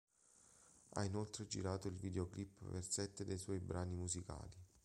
[0.93, 4.57] Ha inoltre girato i videoclip per sette dei suoi brani musicali.